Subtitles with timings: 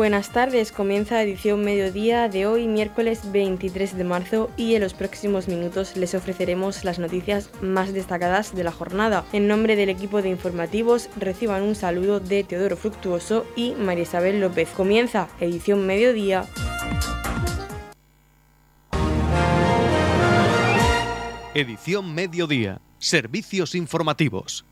[0.00, 5.46] Buenas tardes, comienza edición mediodía de hoy, miércoles 23 de marzo, y en los próximos
[5.46, 9.26] minutos les ofreceremos las noticias más destacadas de la jornada.
[9.34, 14.40] En nombre del equipo de informativos, reciban un saludo de Teodoro Fructuoso y María Isabel
[14.40, 14.70] López.
[14.70, 16.46] Comienza edición mediodía.
[21.52, 24.64] Edición mediodía, servicios informativos.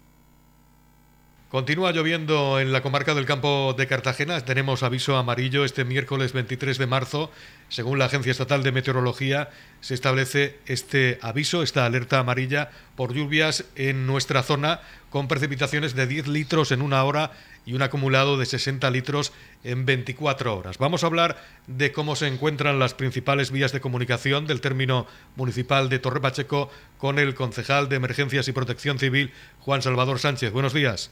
[1.51, 4.39] Continúa lloviendo en la comarca del campo de Cartagena.
[4.45, 7.31] Tenemos aviso amarillo este miércoles 23 de marzo.
[7.71, 9.49] Según la Agencia Estatal de Meteorología,
[9.81, 16.07] se establece este aviso, esta alerta amarilla por lluvias en nuestra zona, con precipitaciones de
[16.07, 17.33] 10 litros en una hora
[17.65, 19.33] y un acumulado de 60 litros
[19.65, 20.77] en 24 horas.
[20.77, 25.89] Vamos a hablar de cómo se encuentran las principales vías de comunicación del término municipal
[25.89, 30.53] de Torre Pacheco con el concejal de Emergencias y Protección Civil, Juan Salvador Sánchez.
[30.53, 31.11] Buenos días.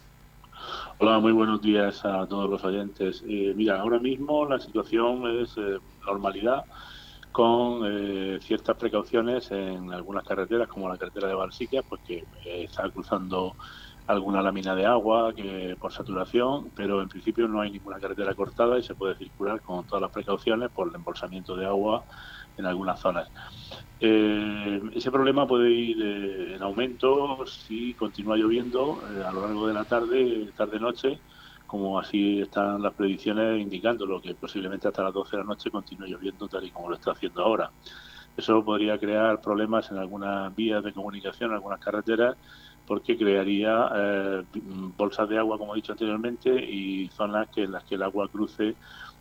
[0.98, 3.22] Hola, muy buenos días a todos los oyentes.
[3.28, 6.64] Eh, mira, ahora mismo la situación es eh, normalidad
[7.30, 12.90] con eh, ciertas precauciones en algunas carreteras, como la carretera de Balsiquia, pues que está
[12.90, 13.56] cruzando
[14.06, 18.78] alguna lámina de agua que por saturación, pero en principio no hay ninguna carretera cortada
[18.78, 22.04] y se puede circular con todas las precauciones por el embolsamiento de agua
[22.56, 23.30] en algunas zonas.
[23.98, 29.66] Eh, ese problema puede ir eh, en aumento si continúa lloviendo eh, a lo largo
[29.66, 31.20] de la tarde, tarde-noche,
[31.66, 35.70] como así están las predicciones indicando, lo que posiblemente hasta las 12 de la noche
[35.70, 37.72] continúe lloviendo tal y como lo está haciendo ahora.
[38.36, 42.36] Eso podría crear problemas en algunas vías de comunicación, en algunas carreteras,
[42.86, 44.44] porque crearía
[44.96, 48.28] bolsas de agua, como he dicho anteriormente, y zonas que en las que el agua
[48.28, 48.76] cruce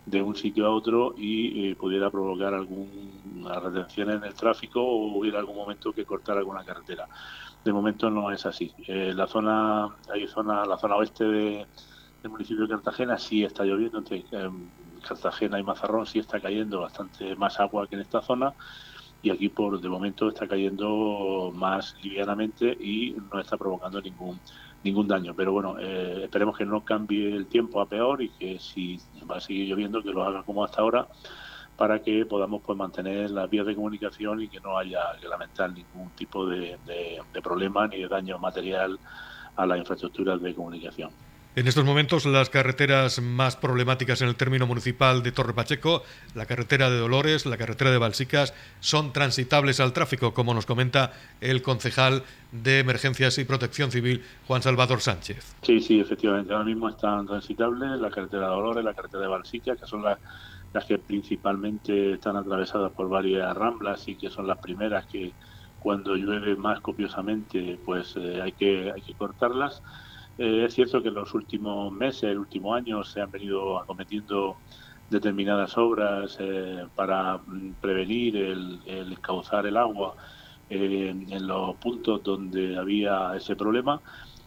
[0.05, 5.17] de un sitio a otro y eh, pudiera provocar alguna retención en el tráfico o
[5.17, 7.07] hubiera algún momento que cortar alguna carretera.
[7.63, 8.71] De momento no es así.
[8.87, 11.67] Eh, la zona, hay zona, la zona oeste de,
[12.21, 14.69] del municipio de Cartagena sí está lloviendo, entre em,
[15.07, 18.53] Cartagena y Mazarrón sí está cayendo bastante más agua que en esta zona
[19.25, 24.39] y aquí por de momento está cayendo más livianamente y no está provocando ningún
[24.83, 25.33] ningún daño.
[25.35, 28.99] Pero bueno, eh, esperemos que no cambie el tiempo a peor y que si
[29.29, 31.07] va a seguir lloviendo, que lo haga como hasta ahora
[31.75, 35.73] para que podamos pues mantener las vías de comunicación y que no haya que lamentar
[35.73, 38.99] ningún tipo de, de problema ni de daño material
[39.55, 41.09] a las infraestructuras de comunicación.
[41.55, 46.45] En estos momentos las carreteras más problemáticas en el término municipal de Torre Pacheco, la
[46.45, 51.61] carretera de Dolores, la carretera de Balsicas, son transitables al tráfico, como nos comenta el
[51.61, 55.55] concejal de Emergencias y Protección Civil, Juan Salvador Sánchez.
[55.61, 56.51] Sí, sí, efectivamente.
[56.51, 60.85] Ahora mismo están transitables la carretera de Dolores, la carretera de Balsicas, que son las,
[60.85, 65.31] que principalmente están atravesadas por varias ramblas y que son las primeras que
[65.79, 69.81] cuando llueve más copiosamente pues eh, hay, que, hay que cortarlas
[70.37, 74.57] eh, es cierto que en los últimos meses, el último año, se han venido acometiendo
[75.09, 80.15] determinadas obras eh, para mm, prevenir el, el, encauzar el agua
[80.69, 84.01] eh, en los puntos donde había ese problema.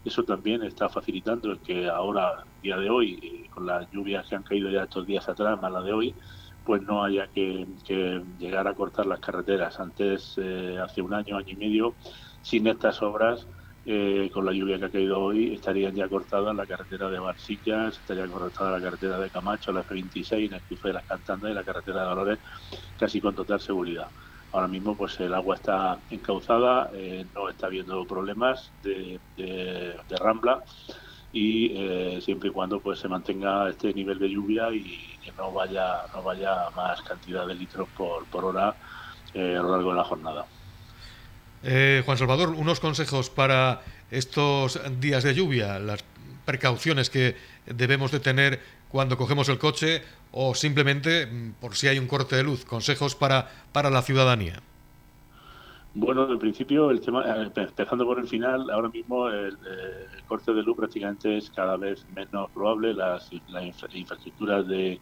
[0.05, 4.43] Eso también está facilitando el que ahora, día de hoy, con las lluvias que han
[4.43, 6.15] caído ya estos días atrás, más la de hoy,
[6.65, 9.79] pues no haya que, que llegar a cortar las carreteras.
[9.79, 10.39] Antes,
[10.81, 11.95] hace un año, año y medio,
[12.41, 13.47] sin estas obras,
[13.91, 17.97] eh, con la lluvia que ha caído hoy, estarían ya cortadas la carretera de Barsicas,
[17.97, 21.63] estaría cortada la carretera de Camacho, la F26, el cruce de las Cantandas y la
[21.63, 22.39] carretera de Dolores,
[22.95, 24.11] casi con total seguridad.
[24.51, 29.19] Ahora mismo pues el agua está encauzada, eh, no está habiendo problemas de,
[30.19, 30.63] rambla
[31.31, 35.51] y eh, siempre y cuando pues se mantenga este nivel de lluvia y que no
[35.51, 38.69] vaya no vaya más cantidad de litros por, por hora
[39.33, 40.45] a lo largo de la jornada.
[41.63, 43.81] Eh, Juan Salvador, unos consejos para
[44.11, 46.03] estos días de lluvia, las
[46.45, 48.59] precauciones que debemos de tener
[48.89, 53.15] cuando cogemos el coche o simplemente mm, por si hay un corte de luz, consejos
[53.15, 54.61] para, para la ciudadanía.
[55.93, 59.57] Bueno, en principio, el tema, eh, empezando por el final, ahora mismo el,
[60.27, 62.93] corte de luz prácticamente es cada vez menos probable.
[62.93, 64.99] Las infraestructuras de,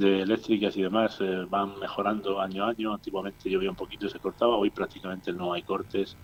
[0.00, 2.94] de eléctricas y demás eh, van mejorando año a año.
[2.94, 6.16] Antiguamente llovía un poquito y se cortaba, hoy prácticamente no hay cortes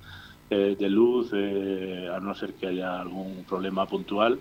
[0.50, 4.40] eh, de luz, eh, a no ser que haya algún problema puntual.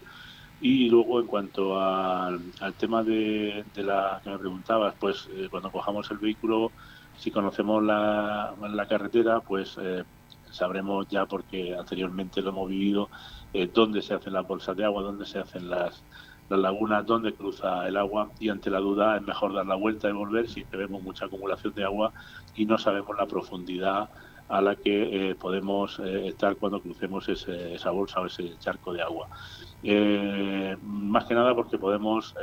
[0.62, 6.18] Y luego en cuanto al tema de, la que me preguntabas, pues cuando cojamos el
[6.18, 6.72] vehículo,
[7.18, 9.78] si conocemos la, la carretera, pues
[10.50, 13.10] sabremos ya, porque anteriormente lo hemos vivido,
[13.74, 16.02] dónde se hacen las bolsas de agua, dónde se hacen las,
[16.48, 20.10] las lagunas donde cruza el agua y ante la duda es mejor dar la vuelta
[20.10, 22.14] y volver si vemos mucha acumulación de agua
[22.54, 24.10] y no sabemos la profundidad
[24.48, 29.02] a la que eh, podemos eh, estar cuando crucemos esa bolsa o ese charco de
[29.02, 29.28] agua.
[29.82, 32.34] Eh, más que nada porque podemos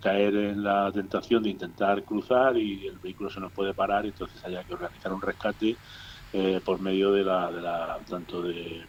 [0.00, 4.44] caer en la tentación de intentar cruzar y el vehículo se nos puede parar entonces
[4.44, 5.78] haya que organizar un rescate
[6.64, 8.86] por medio de la, de la tanto de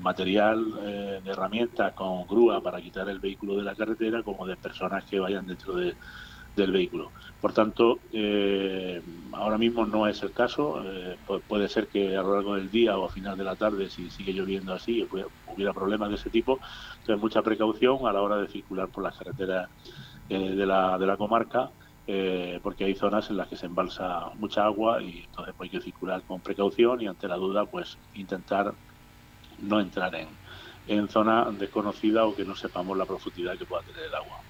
[0.00, 4.56] material eh, de herramientas con grúa para quitar el vehículo de la carretera como de
[4.56, 5.94] personas que vayan dentro de,
[6.56, 7.10] del vehículo.
[7.40, 7.98] Por tanto,
[9.32, 10.80] ahora mismo no es el caso.
[11.48, 14.10] puede ser que a lo largo del día o a final de la tarde, si
[14.10, 15.04] sigue lloviendo así,
[15.46, 16.60] hubiera problemas de ese tipo.
[17.00, 19.70] Entonces, mucha precaución a la hora de circular por las carreteras
[20.28, 21.70] eh, de, la, de la comarca,
[22.06, 25.78] eh, porque hay zonas en las que se embalsa mucha agua y entonces pues, hay
[25.78, 28.72] que circular con precaución y ante la duda pues intentar
[29.62, 30.14] no entrar
[30.86, 34.40] en, zona desconocida o que no sepamos la profundidad que pueda tener el agua.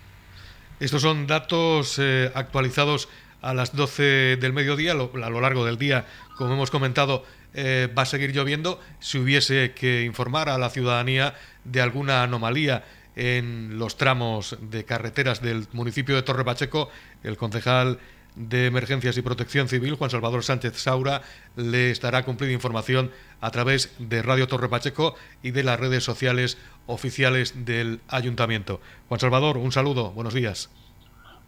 [0.81, 3.09] Estos son datos eh, actualizados
[3.41, 6.07] a las 12 del mediodía, a lo largo del día,
[6.37, 7.25] como hemos comentado,
[7.55, 8.81] va a seguir lloviendo.
[9.01, 11.35] Si hubiese que informar a la ciudadanía
[11.65, 12.85] de alguna anomalía
[13.17, 16.91] en los tramos de carreteras del municipio de Torre Pacheco,
[17.23, 17.99] el concejal
[18.37, 21.23] de Emergencias y Protección Civil, Juan Salvador Sánchez Saura,
[21.57, 26.59] le estará cumplida información a través de Radio Torre Pacheco y de las redes sociales
[26.87, 28.81] oficiales del ayuntamiento.
[29.09, 30.71] Juan Salvador, un saludo, buenos días.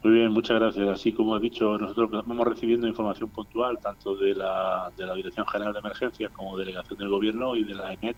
[0.03, 0.87] Muy bien, muchas gracias.
[0.87, 5.47] Así como he dicho, nosotros vamos recibiendo información puntual tanto de la, de la Dirección
[5.47, 8.17] General de Emergencias como Delegación del Gobierno y de la EMET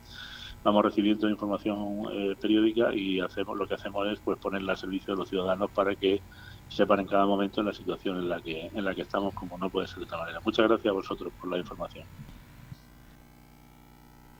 [0.67, 5.15] vamos recibiendo información eh, periódica y hacemos lo que hacemos es pues ponerla al servicio
[5.15, 6.21] de los ciudadanos para que
[6.69, 9.57] sepan en cada momento en la situación en la que en la que estamos como
[9.59, 10.41] no puede ser de otra manera.
[10.45, 12.05] Muchas gracias a vosotros por la información.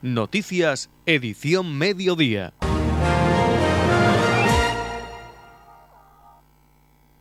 [0.01, 2.53] Noticias, edición mediodía.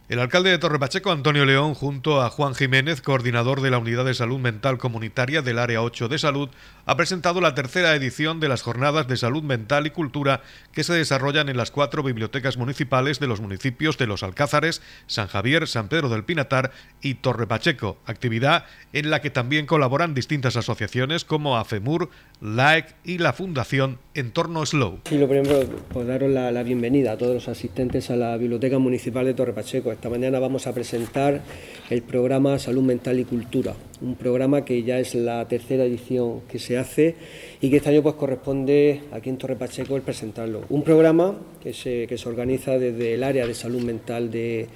[0.08, 4.04] El alcalde de Torre Pacheco, Antonio León, junto a Juan Jiménez, coordinador de la Unidad
[4.04, 6.48] de Salud Mental Comunitaria del Área 8 de Salud,
[6.84, 10.92] ha presentado la tercera edición de las Jornadas de Salud Mental y Cultura que se
[10.92, 15.88] desarrollan en las cuatro bibliotecas municipales de los municipios de Los Alcázares, San Javier, San
[15.88, 16.70] Pedro del Pinatar
[17.02, 22.10] y Torre Pacheco, actividad en la que también colaboran distintas asociaciones como AFEMUR,
[22.40, 25.00] LAEC y la Fundación Entorno Slow.
[25.08, 28.78] Sí, lo primero, pues daros la, la bienvenida a todos los asistentes a la Biblioteca
[28.78, 31.40] Municipal de Torre Pacheco esta mañana vamos a presentar
[31.88, 36.58] el programa Salud Mental y Cultura, un programa que ya es la tercera edición que
[36.58, 37.14] se hace
[37.62, 40.64] y que este año pues corresponde aquí en Torre Pacheco el presentarlo.
[40.68, 44.68] Un programa que se, que se organiza desde el área de salud mental de,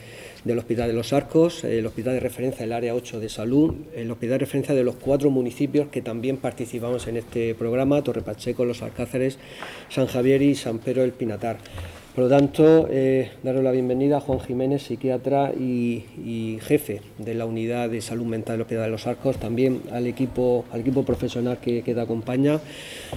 [0.45, 4.11] del Hospital de los Arcos, el Hospital de Referencia del Área 8 de Salud, el
[4.11, 8.65] Hospital de Referencia de los cuatro municipios que también participamos en este programa, Torre Pacheco,
[8.65, 9.39] Los Alcázares,
[9.91, 11.59] San Javier y San Pedro del Pinatar.
[12.21, 17.47] Por lo tanto, eh, daros la bienvenida a Juan Jiménez, psiquiatra y, jefe de la
[17.47, 21.61] unidad de salud mental del Hospital de los Arcos, también al equipo, al equipo profesional
[21.63, 22.61] que, te acompaña.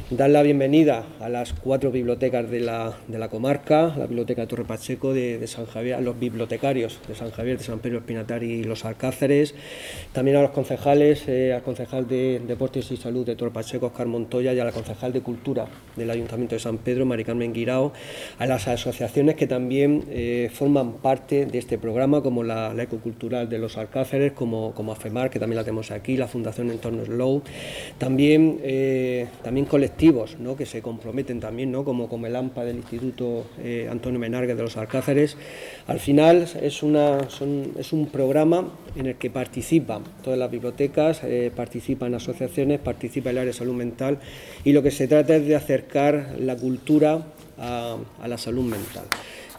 [0.10, 4.64] Dar la bienvenida a las cuatro bibliotecas de la, de la comarca, la Biblioteca Torre
[4.64, 8.86] Pacheco, de, San Javier, los bibliotecarios de San Javier, de San Pedro Espinatar y los
[8.86, 9.54] Alcáceres,
[10.14, 14.08] también a los concejales, eh, al concejal de Deportes y Salud de Torre Pacheco, Oscar
[14.08, 15.66] Montoya, y a la concejal de Cultura
[15.98, 17.92] del Ayuntamiento de San Pedro, Mari Carmen Guirao,
[18.40, 18.93] a las asociaciones
[19.36, 24.74] que también eh, forman parte de este programa, como la, Ecocultural de los Alcáceres, como,
[24.74, 27.42] como AFEMAR, que también la tenemos aquí, la Fundación Entorno Slow,
[27.98, 30.56] también, eh, también colectivos ¿no?
[30.56, 31.86] que se comprometen también, ¿no?
[31.86, 35.38] como, como el AMPA del Instituto eh, Antonio Menargues de los Alcáceres.
[35.88, 37.20] Al final es, una,
[37.78, 41.22] es un programa en el que participan todas las bibliotecas,
[41.56, 44.20] participan asociaciones, participa el área de salud mental
[44.64, 47.26] y lo que se trata es de acercar la cultura
[47.64, 49.06] a, la salud mental.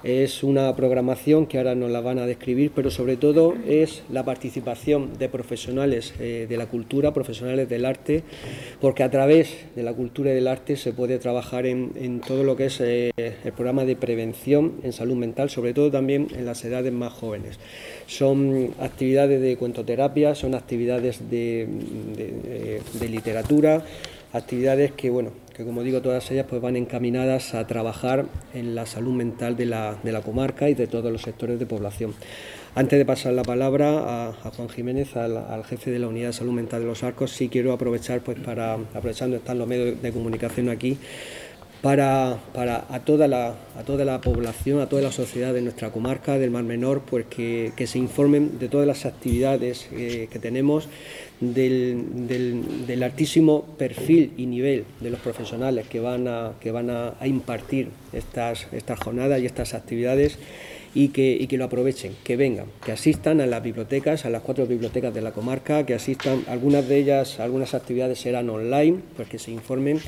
[0.02, 4.22] Es una programación que ahora nos la van a describir, pero sobre todo es la
[4.22, 8.22] participación de profesionales eh, de la cultura, profesionales del arte,
[8.82, 12.54] porque a través de la cultura y del arte se puede trabajar en, todo lo
[12.54, 16.62] que es eh, el programa de prevención en salud mental, sobre todo también en las
[16.66, 17.58] edades más jóvenes.
[18.06, 21.66] Son actividades de cuentoterapia, son actividades de,
[23.00, 23.82] de literatura,
[24.34, 28.84] actividades que, bueno, que como digo, todas ellas pues van encaminadas a trabajar en la
[28.84, 32.14] salud mental de la, de la comarca y de todos los sectores de población.
[32.74, 36.52] Antes de pasar la palabra a, Juan Jiménez, al, jefe de la Unidad de Salud
[36.52, 40.68] Mental de los Arcos, sí quiero aprovechar, pues para, aprovechando están los medios de comunicación
[40.68, 40.98] aquí,
[41.84, 45.90] para, para a, toda la, a toda la población, a toda la sociedad de nuestra
[45.90, 50.88] comarca, del Mar Menor, pues que, se informen de todas las actividades eh, que tenemos,
[51.40, 57.88] del, altísimo perfil y nivel de los profesionales que van a, que van a, impartir
[58.14, 60.38] estas, estas jornadas y estas actividades
[60.94, 64.40] y que, y que, lo aprovechen, que vengan, que asistan a las bibliotecas, a las
[64.40, 69.28] cuatro bibliotecas de la comarca, que asistan, algunas de ellas, algunas actividades serán online, pues
[69.28, 70.00] que se informen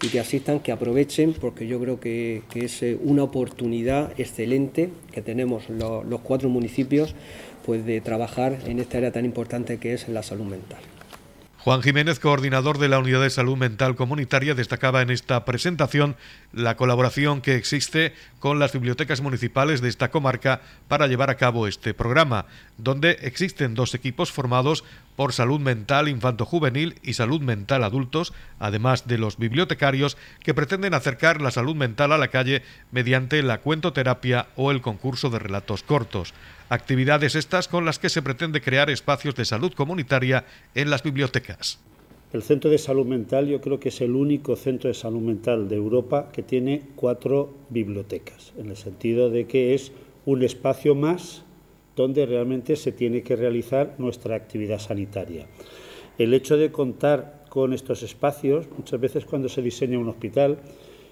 [0.00, 5.22] y que asistan, que aprovechen, porque yo creo que, es eh, una oportunidad excelente que
[5.22, 7.14] tenemos los cuatro municipios
[7.64, 10.80] pues de trabajar en esta área tan importante que es la salud mental.
[11.68, 16.16] Juan Jiménez, coordinador de la Unidad de Salud Mental Comunitaria, destacaba en esta presentación
[16.52, 21.66] la colaboración que existe con las bibliotecas municipales de esta comarca para llevar a cabo
[21.66, 22.46] este programa,
[22.78, 24.82] donde existen dos equipos formados
[25.18, 31.42] por salud mental infanto-juvenil y salud mental adultos, además de los bibliotecarios que pretenden acercar
[31.42, 36.34] la salud mental a la calle mediante la cuentoterapia o el concurso de relatos cortos.
[36.68, 40.44] Actividades estas con las que se pretende crear espacios de salud comunitaria
[40.76, 41.80] en las bibliotecas.
[42.32, 45.68] El Centro de Salud Mental yo creo que es el único centro de salud mental
[45.68, 49.90] de Europa que tiene cuatro bibliotecas, en el sentido de que es
[50.26, 51.42] un espacio más
[51.98, 55.46] donde realmente se tiene que realizar nuestra actividad sanitaria.
[56.16, 60.58] El hecho de contar con estos espacios, muchas veces cuando se diseña un hospital,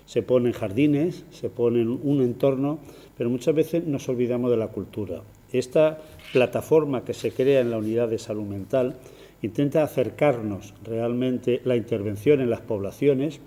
[0.05, 2.79] se ponen jardines, se ponen un entorno,
[3.19, 5.23] pero muchas veces nos olvidamos de la cultura.
[5.51, 5.99] Esta
[6.33, 8.95] plataforma que se crea en la unidad de salud mental
[9.43, 13.41] intenta acercarnos realmente la intervención en las poblaciones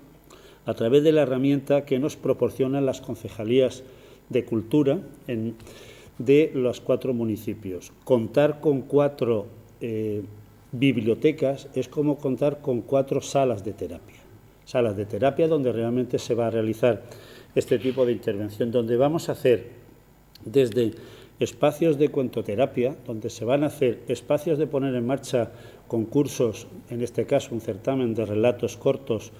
[0.66, 3.82] a través de la herramienta que nos proporcionan las concejalías
[4.28, 5.00] de cultura
[6.20, 7.92] de los cuatro municipios.
[8.04, 9.46] Contar con cuatro
[9.80, 10.22] eh,
[10.70, 14.18] bibliotecas es como contar con cuatro salas de terapia.
[14.66, 17.04] Salas de terapia donde realmente se va a realizar
[17.54, 19.70] este tipo de intervención, donde vamos a hacer
[20.44, 20.92] desde
[21.40, 25.52] espacios de cuentoterapia, donde se van a hacer espacios de poner en marcha
[25.88, 29.32] concursos, en este caso un certamen de relatos cortos,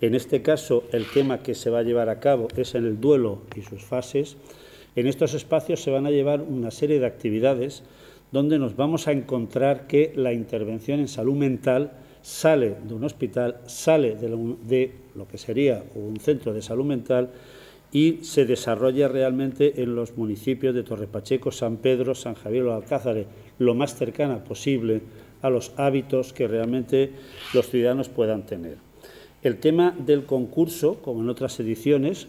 [0.00, 3.00] en este caso el tema que se va a llevar a cabo es en el
[3.00, 4.36] duelo y sus fases,
[4.96, 7.82] en estos espacios se van a llevar una serie de actividades
[8.32, 13.60] donde nos vamos a encontrar que la intervención en salud mental sale de un hospital,
[13.66, 17.30] sale de lo, que sería un centro de salud mental
[17.92, 23.26] y se desarrolla realmente en los municipios de Torrepacheco, San Pedro, San Javier o Alcázares,
[23.58, 25.02] lo más cercana posible
[25.42, 27.12] a los hábitos que realmente
[27.52, 28.78] los ciudadanos puedan tener.
[29.42, 32.26] El tema del concurso, como en otras ediciones,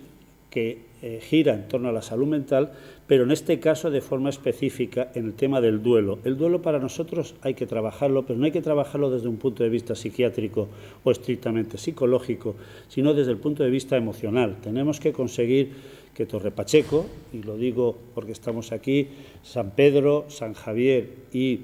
[0.49, 2.71] que eh, gira en torno a la salud mental,
[3.05, 6.17] pero en este caso de forma específica en el tema del duelo.
[6.23, 9.63] El duelo para nosotros hay que trabajarlo, pero no hay que trabajarlo desde un punto
[9.63, 10.67] de vista psiquiátrico
[11.03, 12.55] o estrictamente psicológico,
[12.87, 14.55] sino desde el punto de vista emocional.
[14.63, 15.73] Tenemos que conseguir
[16.15, 19.09] que Torre Pacheco, y lo digo porque estamos aquí,
[19.43, 21.59] San Pedro, San Javier y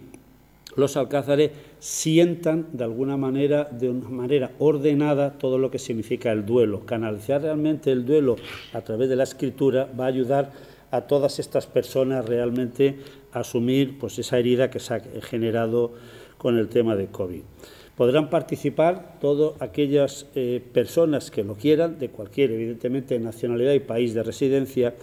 [0.76, 6.46] los alcázares sientan de alguna manera, de una manera ordenada, todo lo que significa el
[6.46, 6.86] duelo.
[6.86, 8.38] Canalizar realmente el duelo
[8.74, 10.52] a través de la escritura va a ayudar
[10.92, 12.98] a todas estas personas realmente
[13.32, 15.94] a asumir pues, esa herida que se ha generado
[16.38, 17.42] con el tema de COVID.
[17.96, 24.14] Podrán participar todas aquellas eh, personas que lo quieran, de cualquier, evidentemente, nacionalidad y país
[24.14, 24.96] de residencia,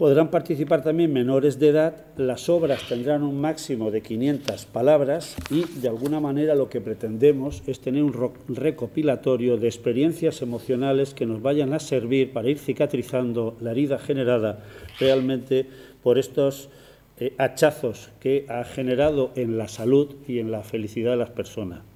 [0.00, 5.66] Podrán participar también menores de edad, las obras tendrán un máximo de 500 palabras y
[5.78, 11.42] de alguna manera lo que pretendemos es tener un recopilatorio de experiencias emocionales que nos
[11.42, 14.64] vayan a servir para ir cicatrizando la herida generada
[14.98, 15.66] realmente
[16.02, 16.70] por estos
[17.18, 21.89] eh, hachazos que ha generado en la salud y en la felicidad de las personas.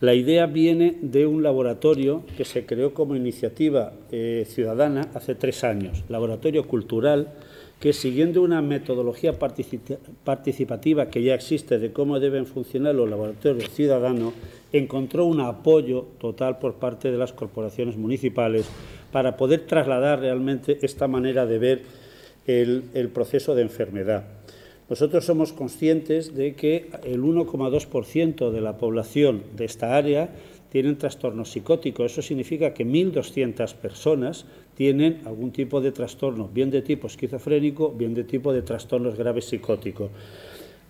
[0.00, 5.64] La idea viene de un laboratorio que se creó como iniciativa eh, ciudadana hace tres
[5.64, 7.32] años, laboratorio cultural,
[7.80, 14.34] que siguiendo una metodología participativa que ya existe de cómo deben funcionar los laboratorios ciudadanos,
[14.70, 18.66] encontró un apoyo total por parte de las corporaciones municipales
[19.12, 21.82] para poder trasladar realmente esta manera de ver
[22.46, 24.24] el proceso de enfermedad.
[24.88, 30.30] Nosotros somos conscientes de que el 1,2% de la población de esta área
[30.70, 32.04] tienen trastorno psicótico.
[32.04, 38.14] Eso significa que 1.200 personas tienen algún tipo de trastorno, bien de tipo esquizofrénico, bien
[38.14, 40.10] de tipo de trastornos graves psicóticos.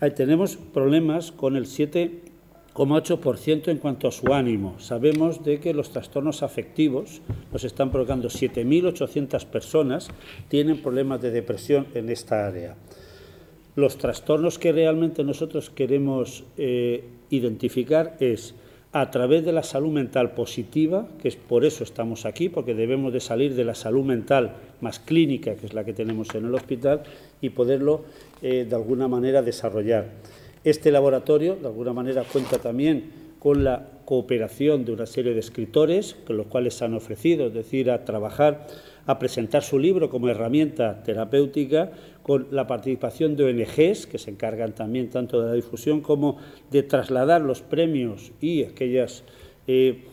[0.00, 4.79] Ahí tenemos problemas con el 7,8% en cuanto a su ánimo.
[4.79, 10.09] Sabemos de que los trastornos afectivos nos están provocando 7.800 personas
[10.49, 12.76] tienen problemas de depresión en esta área.
[13.76, 18.54] Los trastornos que realmente nosotros queremos eh, identificar es
[18.92, 23.12] a través de la salud mental positiva, que es por eso estamos aquí, porque debemos
[23.12, 26.54] de salir de la salud mental más clínica, que es la que tenemos en el
[26.54, 27.02] hospital,
[27.42, 28.04] y poderlo
[28.40, 30.06] eh, de alguna manera desarrollar.
[30.64, 36.16] Este laboratorio, de alguna manera, cuenta también con la cooperación de una serie de escritores,
[36.26, 38.66] con los cuales se han ofrecido, es decir, a trabajar,
[39.04, 41.92] a presentar su libro como herramienta terapéutica,
[42.26, 46.38] con la participación de ONGs, que se encargan también tanto de la difusión como
[46.73, 49.23] de trasladar los premios y aquellas
[49.68, 50.06] eh,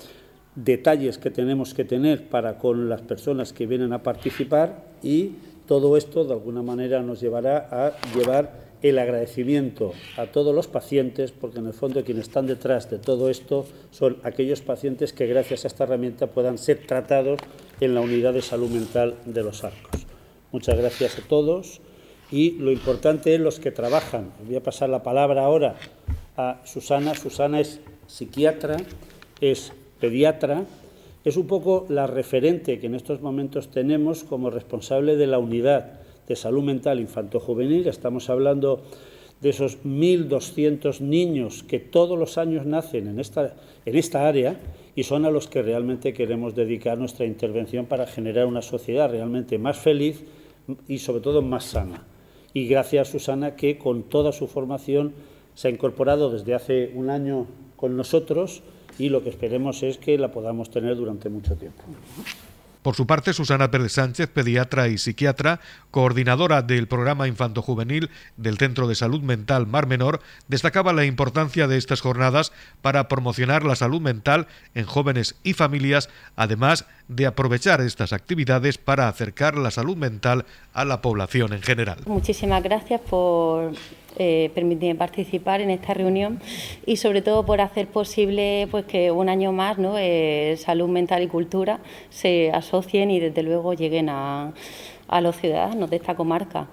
[0.53, 5.31] detalles que tenemos que tener para con las personas que vienen a participar y
[5.65, 11.31] todo esto de alguna manera nos llevará a llevar el agradecimiento a todos los pacientes,
[11.31, 15.63] porque en el fondo quienes están detrás de todo esto son aquellos pacientes que gracias
[15.63, 17.39] a esta herramienta puedan ser tratados
[17.79, 20.05] en la unidad de salud mental de los arcos.
[20.51, 21.81] Muchas gracias a todos
[22.33, 24.31] y lo importante es los que trabajan.
[24.43, 25.75] Voy a pasar la palabra ahora
[26.35, 27.13] a Susana.
[27.13, 28.77] Susana es psiquiatra,
[29.39, 30.65] es pediatra,
[31.23, 35.99] es un poco la referente que en estos momentos tenemos como responsable de la unidad
[36.27, 37.87] de salud mental infanto-juvenil.
[37.87, 38.81] Estamos hablando
[39.39, 43.53] de esos 1.200 niños que todos los años nacen en esta,
[43.85, 44.59] en esta área
[44.95, 49.59] y son a los que realmente queremos dedicar nuestra intervención para generar una sociedad realmente
[49.59, 50.23] más feliz
[50.87, 52.07] y sobre todo más sana.
[52.53, 55.13] Y gracias a Susana que con toda su formación
[55.55, 58.61] se ha incorporado desde hace un año con nosotros
[58.99, 61.83] y lo que esperemos es que la podamos tener durante mucho tiempo.
[62.83, 68.87] Por su parte, Susana Pérez Sánchez, pediatra y psiquiatra, coordinadora del programa infanto-juvenil del Centro
[68.87, 74.01] de Salud Mental Mar Menor, destacaba la importancia de estas jornadas para promocionar la salud
[74.01, 80.45] mental en jóvenes y familias, además de aprovechar estas actividades para acercar la salud mental
[80.73, 81.99] a la población en general.
[82.05, 83.71] Muchísimas gracias por
[84.17, 86.39] eh, permitirme participar en esta reunión
[86.85, 89.95] y sobre todo por hacer posible pues que un año más ¿no?
[89.97, 91.79] Eh, salud mental y cultura
[92.09, 94.53] se asocien y desde luego lleguen a,
[95.21, 96.67] los ciudadanos de esta comarca.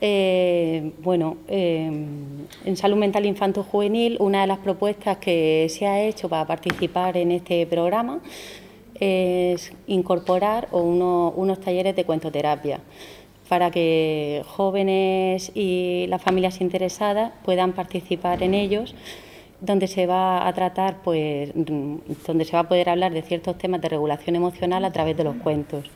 [0.00, 6.44] Eh, bueno, en salud mental infanto-juvenil, una de las propuestas que se ha hecho para
[6.44, 8.20] participar en este programa
[8.98, 12.80] es incorporar unos talleres de cuentoterapia
[13.48, 18.94] para que jóvenes y las familias interesadas puedan participar en ellos
[19.60, 23.80] donde se va a tratar, pues, donde se va a poder hablar de ciertos temas
[23.80, 25.90] de regulación emocional a través de los cuentos,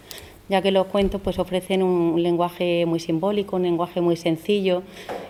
[0.48, 4.82] ya que los cuentos pues ofrecen un lenguaje muy simbólico, un lenguaje muy sencillo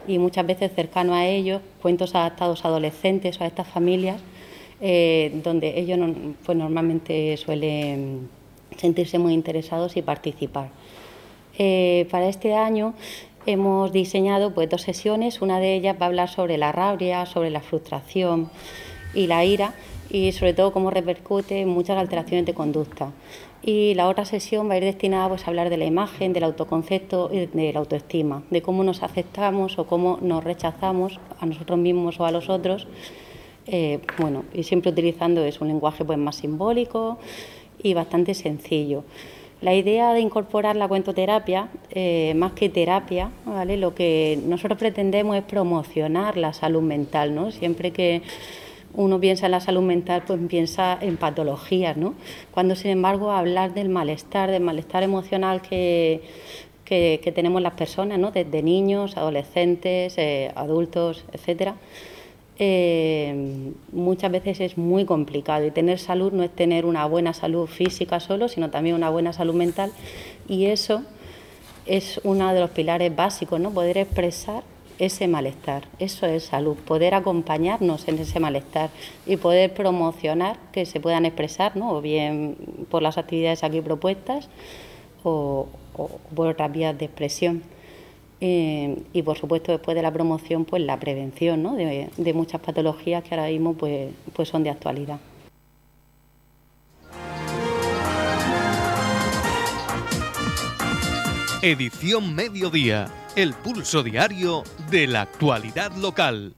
[0.06, 4.20] y muchas veces cercano a ellos, cuentos adaptados a adolescentes o a estas familias,
[4.80, 5.98] eh, donde ellos
[6.44, 8.28] pues, normalmente suelen
[8.76, 10.68] sentirse muy interesados y participar.
[11.58, 12.94] Eh, para este año
[13.44, 15.42] hemos diseñado pues, dos sesiones.
[15.42, 18.50] Una de ellas va a hablar sobre la rabia, sobre la frustración
[19.14, 19.74] y la ira
[20.10, 23.12] y sobre todo cómo repercute en muchas alteraciones de conducta.
[23.62, 26.44] Y la otra sesión va a ir destinada pues, a hablar de la imagen, del
[26.44, 31.78] autoconcepto y de la autoestima, de cómo nos aceptamos o cómo nos rechazamos a nosotros
[31.78, 32.86] mismos o a los otros.
[33.66, 37.18] Eh, bueno, y siempre utilizando es un lenguaje pues, más simbólico
[37.82, 39.04] y bastante sencillo.
[39.60, 43.76] La idea de incorporar la cuentoterapia, eh, más que terapia, ¿vale?
[43.76, 47.34] lo que nosotros pretendemos es promocionar la salud mental.
[47.34, 47.50] ¿no?
[47.50, 48.22] Siempre que
[48.94, 52.14] uno piensa en la salud mental, pues piensa en patologías, ¿no?
[52.52, 56.22] cuando sin embargo hablar del malestar, del malestar emocional que,
[56.84, 58.30] que, tenemos las personas, ¿no?
[58.30, 61.74] desde niños, adolescentes, eh, adultos, etcétera
[62.58, 67.66] eh, muchas veces es muy complicado y tener salud no es tener una buena salud
[67.66, 69.92] física solo, sino también una buena salud mental
[70.48, 71.02] y eso
[71.86, 73.70] es uno de los pilares básicos, ¿no?
[73.70, 74.64] Poder expresar
[74.98, 78.90] ese malestar, eso es salud, poder acompañarnos en ese malestar
[79.26, 81.92] y poder promocionar que se puedan expresar, ¿no?
[81.92, 82.56] o bien
[82.90, 84.48] por las actividades aquí propuestas
[85.22, 87.62] o, o por otras vías de expresión.
[88.40, 91.74] Eh, y por supuesto después de la promoción pues la prevención ¿no?
[91.74, 95.18] de, muchas patologías que ahora mismo pues, pues son de actualidad.
[101.60, 106.54] Edición Mediodía, el pulso diario de la actualidad local.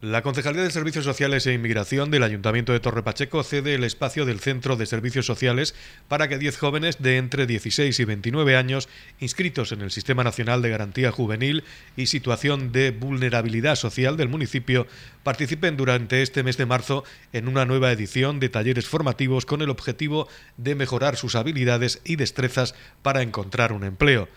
[0.00, 4.26] La Concejalía de Servicios Sociales e Inmigración del Ayuntamiento de Torre Pacheco cede el espacio
[4.26, 5.74] del Centro de Servicios Sociales
[6.06, 10.62] para que 10 jóvenes de entre 16 y 29 años inscritos en el Sistema Nacional
[10.62, 11.64] de Garantía Juvenil
[11.96, 14.86] y situación de vulnerabilidad social del municipio
[15.24, 19.70] participen durante este mes de marzo en una nueva edición de talleres formativos con el
[19.70, 24.28] objetivo de mejorar sus habilidades y destrezas para encontrar un empleo.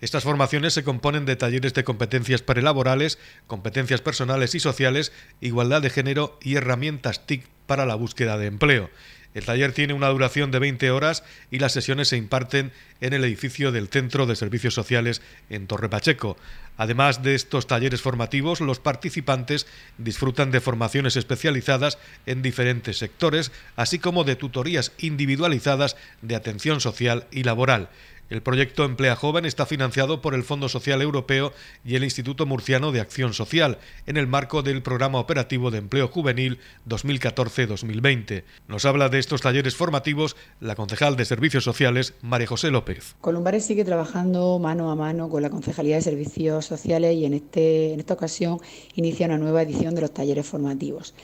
[0.00, 5.90] Estas formaciones se componen de talleres de competencias prelaborales, competencias personales y sociales, igualdad de
[5.90, 8.90] género y herramientas TIC para la búsqueda de empleo.
[9.32, 13.22] El taller tiene una duración de 20 horas y las sesiones se imparten en el
[13.24, 16.36] edificio del Centro de Servicios Sociales en Torre Pacheco.
[16.76, 24.00] Además de estos talleres formativos, los participantes disfrutan de formaciones especializadas en diferentes sectores, así
[24.00, 27.90] como de tutorías individualizadas de atención social y laboral.
[28.30, 31.52] El proyecto Emplea Joven está financiado por el Fondo Social Europeo
[31.84, 36.06] y el Instituto Murciano de Acción Social, en el marco del Programa Operativo de Empleo
[36.06, 38.44] Juvenil 2014-2020.
[38.68, 43.16] Nos habla de estos talleres formativos la concejal de Servicios Sociales, María José López.
[43.20, 47.94] Columbares sigue trabajando mano a mano con la Concejalía de Servicios Sociales y en, este,
[47.94, 48.60] en esta ocasión
[48.94, 51.14] inicia una nueva edición de los talleres formativos.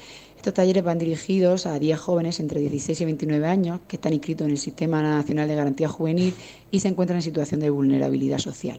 [0.47, 4.45] Estos talleres van dirigidos a 10 jóvenes entre 16 y 29 años que están inscritos
[4.45, 6.33] en el Sistema Nacional de Garantía Juvenil
[6.71, 8.79] y se encuentran en situación de vulnerabilidad social.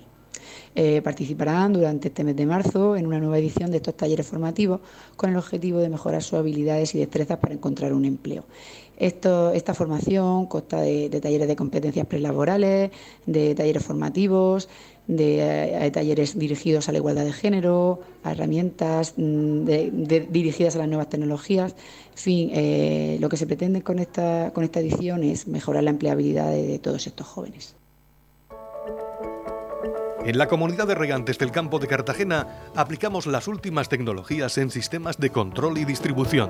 [0.76, 4.80] Eh, participarán durante este mes de marzo en una nueva edición de estos talleres formativos
[5.18, 8.46] con el objetivo de mejorar sus habilidades y destrezas para encontrar un empleo.
[8.98, 12.92] esta formación consta de, de talleres de competencias prelaborales,
[13.26, 14.70] de talleres formativos,
[15.08, 19.64] de, eh, talleres dirigidos a la igualdad de género, a herramientas mm,
[20.30, 21.76] dirigidas a las nuevas tecnologías.
[22.12, 25.92] En fin, eh, lo que se pretende con esta, con esta edición es mejorar la
[25.92, 27.76] empleabilidad de, todos estos jóvenes.
[30.26, 35.18] En la comunidad de regantes del campo de Cartagena aplicamos las últimas tecnologías en sistemas
[35.18, 36.50] de control y distribución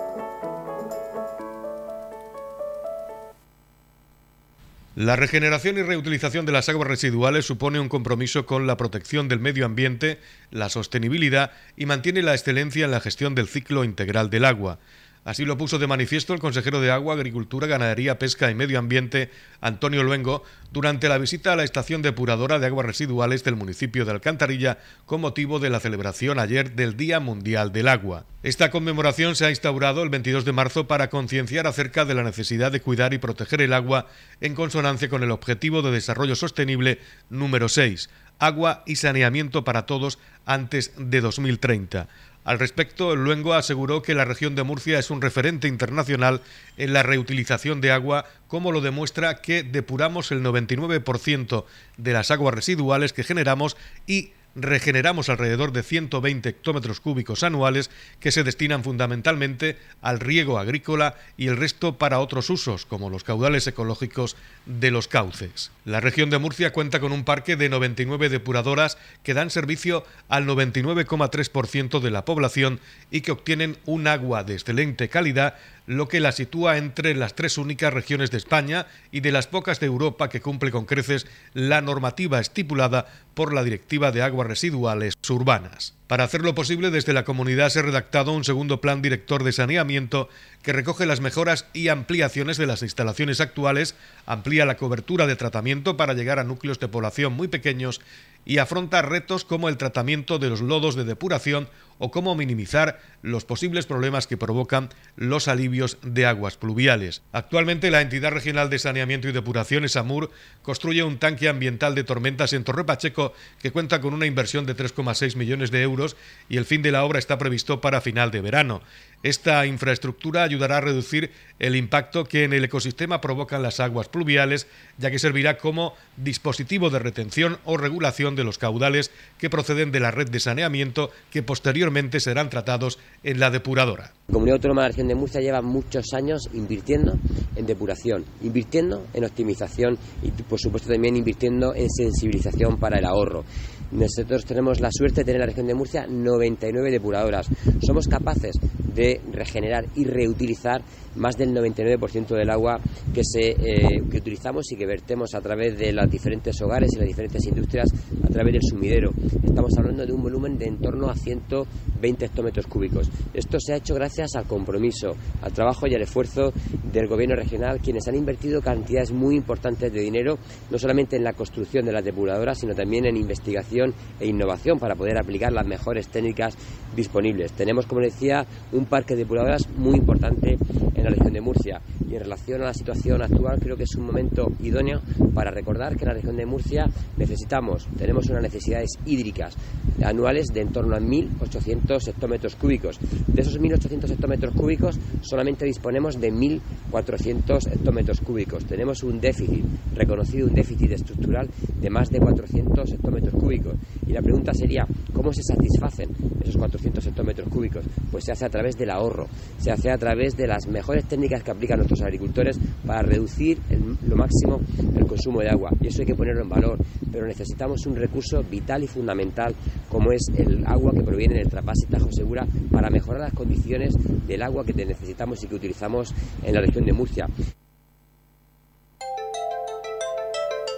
[4.95, 9.39] La regeneración y reutilización de las aguas residuales supone un compromiso con la protección del
[9.39, 10.19] medio ambiente,
[10.51, 14.79] la sostenibilidad y mantiene la excelencia en la gestión del ciclo integral del agua.
[15.23, 19.29] Así lo puso de manifiesto el consejero de Agua, Agricultura, Ganadería, Pesca y Medio Ambiente,
[19.59, 24.11] Antonio Luengo, durante la visita a la estación depuradora de aguas residuales del municipio de
[24.11, 28.25] Alcantarilla con motivo de la celebración ayer del Día Mundial del Agua.
[28.41, 32.71] Esta conmemoración se ha instaurado el 22 de marzo para concienciar acerca de la necesidad
[32.71, 34.07] de cuidar y proteger el agua
[34.39, 36.97] en consonancia con el Objetivo de Desarrollo Sostenible
[37.29, 42.07] número 6, agua y saneamiento para todos antes de 2030.
[42.43, 46.41] Al respecto, Luengo aseguró que la región de Murcia es un referente internacional
[46.77, 51.65] en la reutilización de agua, como lo demuestra que depuramos el 99%
[51.97, 53.77] de las aguas residuales que generamos
[54.07, 61.15] y regeneramos alrededor de 120 hectómetros cúbicos anuales que se destinan fundamentalmente al riego agrícola
[61.37, 64.35] y el resto para otros usos, como los caudales ecológicos
[64.65, 65.71] de los cauces.
[65.85, 70.45] La región de Murcia cuenta con un parque de 99 depuradoras que dan servicio al
[70.45, 75.55] 99,3% de la población y que obtienen un agua de excelente calidad
[75.91, 79.81] lo que la sitúa entre las tres únicas regiones de España y de las pocas
[79.81, 85.15] de Europa que cumple con creces la normativa estipulada por la Directiva de Aguas Residuales
[85.31, 85.95] Urbanas.
[86.07, 90.27] Para hacerlo posible, desde la comunidad se ha redactado un segundo plan director de saneamiento
[90.61, 95.95] que recoge las mejoras y ampliaciones de las instalaciones actuales, amplía la cobertura de tratamiento
[95.95, 98.01] para llegar a núcleos de población muy pequeños
[98.43, 103.45] y afronta retos como el tratamiento de los lodos de depuración o cómo minimizar los
[103.45, 107.21] posibles problemas que provocan los alivios de aguas pluviales.
[107.31, 110.31] Actualmente la entidad regional de saneamiento y depuración, ESAMUR,
[110.63, 114.75] construye un tanque ambiental de tormentas en Torre Pacheco que cuenta con una inversión de
[114.75, 116.15] 3,6 millones de euros
[116.49, 118.81] y el fin de la obra está previsto para final de verano.
[119.23, 121.29] Esta infraestructura ayudará a reducir
[121.59, 124.65] el impacto que en el ecosistema provocan las aguas pluviales,
[124.97, 129.99] ya que servirá como dispositivo de retención o regulación de los caudales que proceden de
[129.99, 134.11] la red de saneamiento que posteriormente serán tratados en la depuradora.
[134.27, 137.13] La Comunidad Autónoma de la Región de Murcia lleva muchos años invirtiendo
[137.55, 143.45] en depuración, invirtiendo en optimización y por supuesto también invirtiendo en sensibilización para el ahorro.
[143.91, 147.49] Nosotros tenemos la suerte de tener en la región de Murcia 99 depuradoras.
[147.85, 148.55] Somos capaces
[148.93, 150.81] de regenerar y reutilizar
[151.15, 152.79] más del 99% del agua
[153.13, 156.99] que, se, eh, que utilizamos y que vertemos a través de los diferentes hogares y
[156.99, 157.87] las diferentes industrias
[158.23, 159.11] a través del sumidero.
[159.43, 163.09] Estamos hablando de un volumen de en torno a 120 hectómetros cúbicos.
[163.33, 166.53] Esto se ha hecho gracias al compromiso, al trabajo y al esfuerzo
[166.91, 170.37] del gobierno regional, quienes han invertido cantidades muy importantes de dinero,
[170.69, 174.95] no solamente en la construcción de las depuradoras, sino también en investigación e innovación para
[174.95, 176.55] poder aplicar las mejores técnicas
[176.95, 177.51] disponibles.
[177.53, 180.57] Tenemos, como decía, un parque de depuradoras muy importante
[181.01, 181.81] en la región de Murcia.
[182.09, 185.01] Y en relación a la situación actual, creo que es un momento idóneo
[185.33, 186.85] para recordar que en la región de Murcia
[187.17, 189.55] necesitamos, tenemos unas necesidades hídricas
[190.03, 192.99] anuales de en torno a 1.800 1.800 hectómetros cúbicos.
[193.27, 198.65] De esos 1.800 hectómetros cúbicos solamente disponemos de 1.400 hectómetros cúbicos.
[198.65, 203.75] Tenemos un déficit, reconocido un déficit estructural de más de 400 hectómetros cúbicos.
[204.07, 206.09] Y la pregunta sería, ¿cómo se satisfacen
[206.41, 207.85] esos 400 hectómetros cúbicos?
[208.11, 211.43] Pues se hace a través del ahorro, se hace a través de las mejores técnicas
[211.43, 213.59] que aplican nuestros agricultores para reducir
[214.07, 214.59] lo máximo
[214.95, 215.71] el consumo de agua.
[215.81, 216.77] Y eso hay que ponerlo en valor.
[217.11, 219.55] Pero necesitamos un recurso vital y fundamental
[219.89, 223.93] como es el agua que proviene del Trapás y Tajo Segura para mejorar las condiciones
[224.27, 227.27] del agua que necesitamos y que utilizamos en la región de Murcia.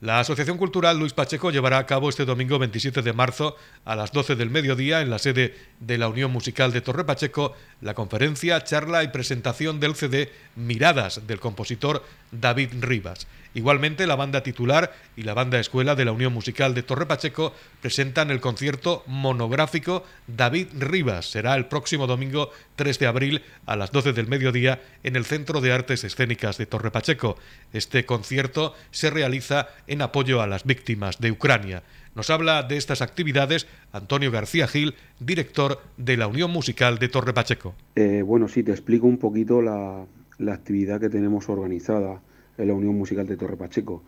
[0.00, 4.12] La Asociación Cultural Luis Pacheco llevará a cabo este domingo 27 de marzo a las
[4.12, 8.64] 12 del mediodía en la sede de la Unión Musical de Torre Pacheco la conferencia,
[8.64, 13.26] charla y presentación del CD Miradas del compositor David Rivas.
[13.52, 17.52] Igualmente, la banda titular y la banda escuela de la Unión Musical de Torre Pacheco
[17.82, 21.30] presentan el concierto monográfico David Rivas.
[21.30, 25.60] Será el próximo domingo 3 de abril a las 12 del mediodía en el Centro
[25.60, 27.36] de Artes Escénicas de Torre Pacheco.
[27.74, 31.82] Este concierto se realiza en apoyo a las víctimas de Ucrania.
[32.14, 37.34] Nos habla de estas actividades Antonio García Gil, director de la Unión Musical de Torre
[37.34, 37.74] Pacheco.
[37.96, 40.06] Eh, bueno, sí, te explico un poquito la,
[40.50, 42.22] actividad que tenemos organizada
[42.56, 44.02] en la Unión Musical de Torre Pacheco.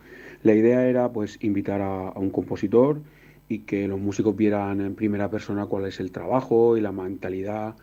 [0.45, 3.03] La idea era pues invitar a, un compositor
[3.51, 7.75] y que los músicos vieran en primera persona cuál es el trabajo y la mentalidad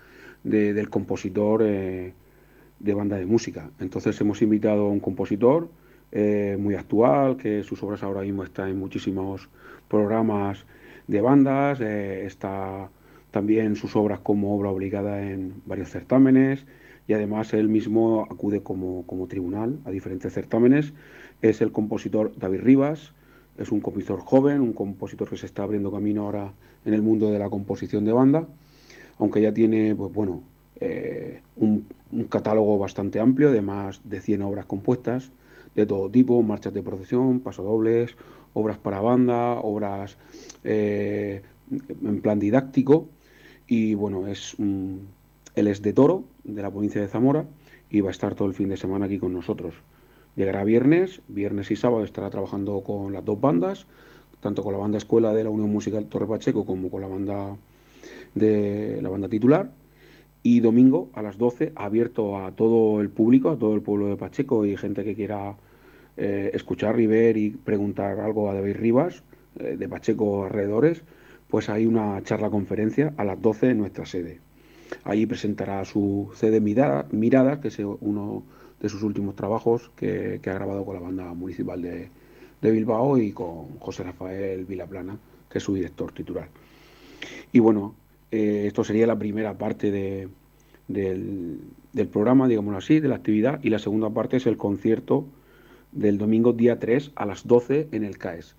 [0.43, 2.13] del compositor eh,
[2.79, 3.69] de banda de música.
[3.79, 5.69] Entonces hemos invitado a un compositor
[6.11, 9.49] eh, muy actual, que sus obras ahora mismo están en muchísimos
[9.87, 10.65] programas
[11.07, 12.89] de bandas, eh, está
[13.31, 16.65] también sus obras como obra obligada en varios certámenes,
[17.07, 20.93] y además él mismo acude como, tribunal a diferentes certámenes.
[21.41, 23.13] Es el compositor David Rivas,
[23.57, 26.53] es un compositor joven, un compositor que se está abriendo camino ahora
[26.85, 28.47] en el mundo de la composición de banda,
[29.19, 30.41] aunque ya tiene, pues bueno,
[30.79, 31.85] eh, un,
[32.29, 35.31] catálogo bastante amplio de más de 100 obras compuestas
[35.75, 38.15] de todo tipo, marchas de procesión, pasodobles,
[38.53, 40.17] obras para banda, obras
[40.63, 43.07] eh, en plan didáctico
[43.67, 45.07] y bueno, es un,
[45.53, 47.45] él es de Toro, de la provincia de Zamora,
[47.91, 49.75] y va a estar todo el fin de semana aquí con nosotros.
[50.35, 53.85] Llegará viernes, viernes y sábado estará trabajando con las dos bandas,
[54.39, 57.57] tanto con la banda escuela de la Unión Musical Torre Pacheco como con la banda
[58.35, 59.71] de la banda titular.
[60.41, 64.15] Y domingo a las 12, abierto a todo el público, a todo el pueblo de
[64.15, 65.55] Pacheco y gente que quiera
[66.15, 69.23] eh, escuchar y ver y preguntar algo a David Rivas,
[69.59, 71.03] eh, de Pacheco alrededores,
[71.49, 74.39] pues hay una charla conferencia a las 12 en nuestra sede.
[75.03, 78.43] Allí presentará su CD Mirada, Mirada que es uno
[78.79, 82.09] de sus últimos trabajos que, ha grabado con la banda municipal de,
[82.61, 85.17] Bilbao y con José Rafael Vilaplana,
[85.49, 86.49] que es su director titular.
[87.51, 87.95] Y bueno,
[88.31, 89.91] eh, esto sería la primera parte
[90.87, 91.59] del,
[92.11, 95.25] programa, digámoslo así, de la actividad, y la segunda parte es el concierto
[95.91, 98.55] del domingo día 3 a las 12 en el CAES.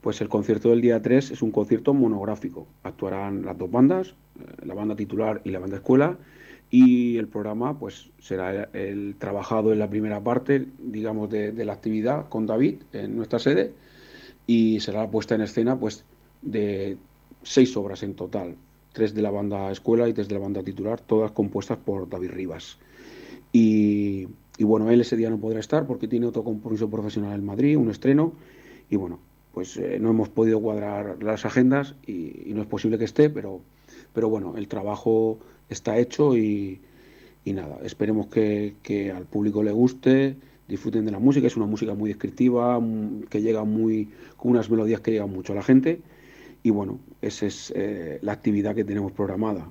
[0.00, 2.66] Pues el concierto del día 3 es un concierto monográfico.
[2.82, 6.16] Actuarán las dos bandas, eh, la banda titular y la banda escuela,
[6.70, 12.28] y el programa pues será el, trabajado en la primera parte, digamos, de, la actividad
[12.28, 13.72] con David en nuestra sede,
[14.46, 16.04] y será la puesta en escena pues
[16.42, 16.96] de
[17.42, 18.56] seis obras en total,
[18.96, 22.30] tres de la banda escuela y tres de la banda titular, todas compuestas por David
[22.30, 22.78] Rivas.
[23.52, 27.44] Y, y bueno, él ese día no podrá estar porque tiene otro compromiso profesional en
[27.44, 28.32] Madrid, un estreno,
[28.88, 29.18] y bueno,
[29.52, 33.60] pues eh, no hemos podido cuadrar las agendas y, no es posible que esté, pero,
[34.14, 36.80] pero bueno, el trabajo está hecho y,
[37.44, 40.36] nada, esperemos que, al público le guste,
[40.68, 44.70] disfruten de la música, es una música muy descriptiva, mm, que llega muy, con unas
[44.70, 46.00] melodías que llegan mucho a la gente
[46.66, 49.70] y bueno, esa es eh, la actividad que tenemos programada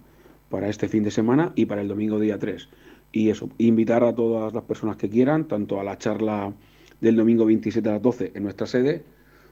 [0.50, 2.70] para este fin de semana y para el domingo día 3.
[3.12, 6.54] Y eso, invitar a todas las personas que quieran, tanto a la charla
[7.02, 9.04] del domingo 27 a las 12 en nuestra sede,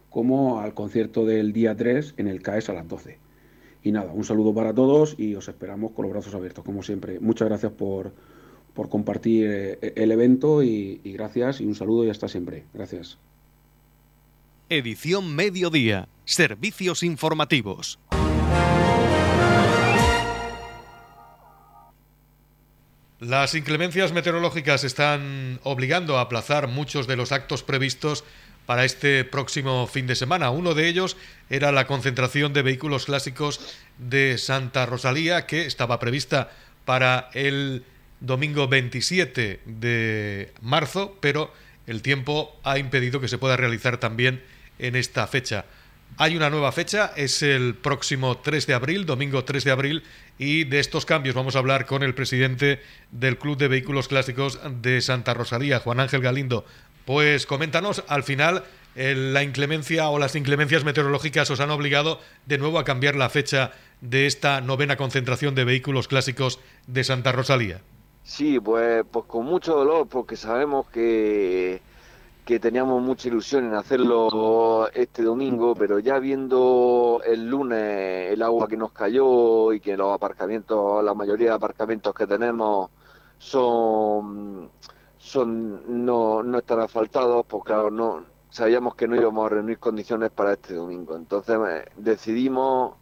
[0.10, 3.18] como al concierto del día 3 en el CAES a las 12.
[3.84, 7.20] Y nada, un saludo para todos y os esperamos con los brazos abiertos, como siempre.
[7.20, 8.14] Muchas gracias por,
[8.74, 12.64] por compartir eh, el evento y, y gracias y un saludo y hasta siempre.
[12.74, 13.20] Gracias.
[14.70, 16.08] Edición Mediodía.
[16.24, 18.00] Servicios informativos.
[23.20, 28.24] Las inclemencias meteorológicas están obligando a aplazar muchos de los actos previstos
[28.66, 30.50] para este próximo fin de semana.
[30.50, 31.18] Uno de ellos
[31.50, 36.52] era la concentración de vehículos clásicos de Santa Rosalía, que estaba prevista
[36.86, 37.84] para el
[38.22, 41.54] domingo 27 de marzo, pero
[41.86, 44.42] el tiempo ha impedido que se pueda realizar también
[44.84, 45.66] en esta fecha.
[46.18, 50.04] Hay una nueva fecha, es el próximo 3 de abril, domingo 3 de abril,
[50.38, 54.60] y de estos cambios vamos a hablar con el presidente del Club de Vehículos Clásicos
[54.82, 56.66] de Santa Rosalía, Juan Ángel Galindo.
[57.06, 58.64] Pues coméntanos, al final
[58.96, 63.72] la inclemencia o las inclemencias meteorológicas os han obligado de nuevo a cambiar la fecha
[64.02, 67.82] de esta novena concentración de vehículos clásicos de Santa Rosalía.
[68.24, 71.82] Sí, pues, pues con mucho dolor, porque sabemos que
[72.46, 78.68] que teníamos mucha ilusión en hacerlo este domingo, pero ya viendo el lunes el agua
[78.68, 82.90] que nos cayó y que los aparcamientos, la mayoría de aparcamientos que tenemos
[83.38, 84.70] son,
[85.18, 90.32] son no, no están asfaltados, pues claro, no sabíamos que no íbamos a reunir condiciones
[90.32, 91.16] para este domingo.
[91.16, 92.96] Entonces eh, decidimos,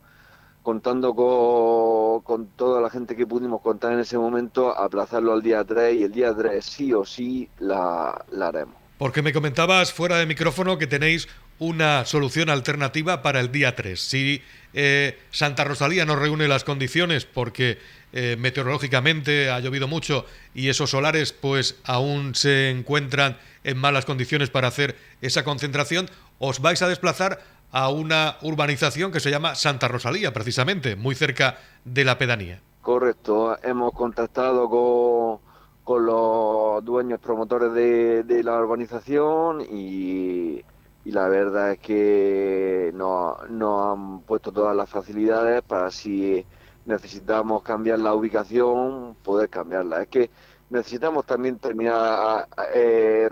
[0.63, 5.63] contando con, con toda la gente que pudimos contar en ese momento, aplazarlo al día
[5.65, 8.80] 3 y el día 3 sí o sí la, la haremos.
[9.01, 13.99] Porque me comentabas fuera de micrófono que tenéis una solución alternativa para el día 3.
[13.99, 14.43] Si
[14.75, 17.79] eh, Santa Rosalía no reúne las condiciones porque
[18.13, 24.51] eh, meteorológicamente ha llovido mucho y esos solares pues aún se encuentran en malas condiciones
[24.51, 29.87] para hacer esa concentración, os vais a desplazar a una urbanización que se llama Santa
[29.87, 32.61] Rosalía, precisamente, muy cerca de la pedanía.
[32.83, 35.50] Correcto, hemos contactado con
[35.91, 40.63] con los dueños promotores de, la urbanización y,
[41.03, 46.45] la verdad es que nos no han puesto todas las facilidades para si
[46.85, 50.03] necesitamos cambiar la ubicación, poder cambiarla.
[50.03, 50.29] Es que
[50.69, 53.29] necesitamos también terminar a, eh,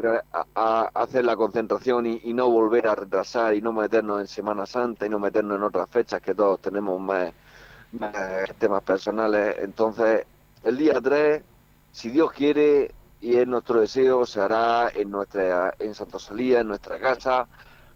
[0.93, 5.09] hacer la concentración y, no volver a retrasar y no meternos en Semana Santa y
[5.09, 7.31] no meternos en otras fechas que todos tenemos más,
[7.93, 8.13] más
[8.57, 9.55] temas personales.
[9.59, 10.25] Entonces,
[10.65, 11.41] el día 3
[11.91, 16.67] si Dios quiere y es nuestro deseo, se hará en nuestra en Santa Salía, en
[16.69, 17.47] nuestra casa,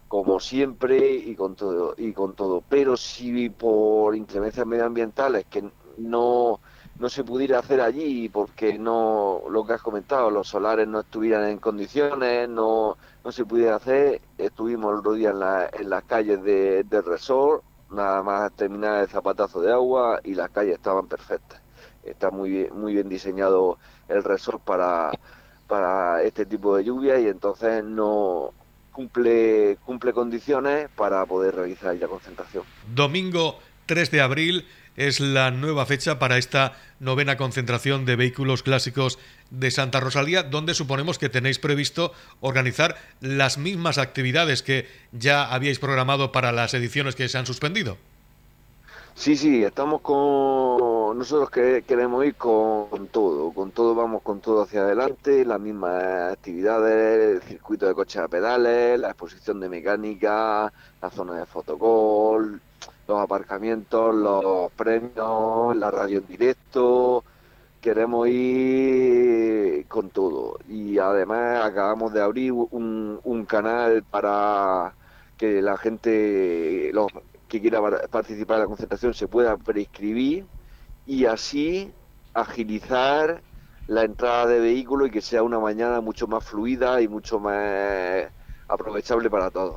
[0.08, 2.62] como siempre y con todo y con todo.
[2.68, 6.60] Pero si por inclemencias medioambientales que no
[6.98, 11.48] no se pudiera hacer allí porque no lo que has comentado, los solares no estuvieran
[11.48, 16.04] en condiciones, no, no se pudiera hacer, estuvimos el otro día en, la, en las
[16.04, 21.08] calles de, del resort, nada más terminar el zapatazo de agua y las calles estaban
[21.08, 21.63] perfectas
[22.06, 25.12] está muy bien, muy bien diseñado el resort para,
[25.66, 28.52] para este tipo de lluvia y entonces no
[28.92, 32.64] cumple, cumple condiciones para poder realizar la concentración.
[32.94, 39.18] Domingo 3 de abril es la nueva fecha para esta novena concentración de vehículos clásicos
[39.50, 45.80] de Santa Rosalía, donde suponemos que tenéis previsto organizar las mismas actividades que ya habíais
[45.80, 47.98] programado para las ediciones que se han suspendido.
[49.16, 54.62] Sí, sí, estamos con nosotros que queremos ir con, todo, con todo vamos con todo
[54.62, 60.72] hacia adelante, las mismas actividades, el circuito de coches a pedales, la exposición de mecánica,
[61.00, 62.60] la zona de fotocall,
[63.06, 67.24] los aparcamientos, los premios, la radio en directo,
[67.80, 70.58] queremos ir con todo.
[70.68, 74.94] Y además acabamos de abrir un, un canal para
[75.36, 77.10] que la gente, los
[77.48, 80.46] que quiera participar en la concentración se pueda prescribir
[81.06, 81.92] y así
[82.32, 83.42] agilizar
[83.86, 88.26] la entrada de vehículos y que sea una mañana mucho más fluida y mucho más
[88.68, 89.76] aprovechable para todos.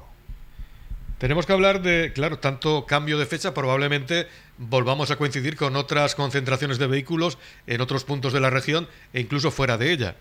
[1.18, 4.28] Tenemos que hablar de, claro, tanto cambio de fecha, probablemente
[4.58, 9.22] volvamos a coincidir con otras concentraciones de vehículos en otros puntos de la región e
[9.22, 10.16] incluso fuera de ella.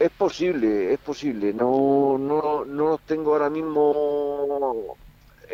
[0.00, 1.54] Es posible, es posible.
[1.54, 4.96] No, no, no los tengo ahora mismo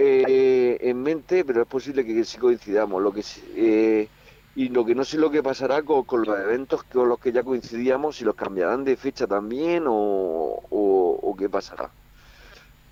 [0.01, 3.03] eh, en mente, pero es posible que sí coincidamos.
[3.03, 3.25] Lo que
[3.57, 4.09] eh,
[4.55, 7.43] y lo que no sé lo que pasará con, los eventos con los que ya
[7.43, 11.91] coincidíamos, si los cambiarán de fecha también o, qué pasará.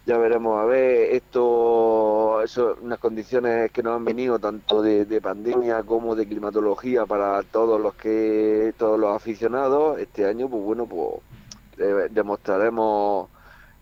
[0.07, 5.83] Ya veremos, a ver, esto, eso, unas condiciones que nos han venido tanto de, pandemia
[5.83, 12.13] como de climatología para todos los que, todos los aficionados, este año, pues bueno, pues
[12.13, 13.29] demostraremos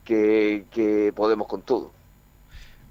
[0.04, 2.03] que podemos con todo.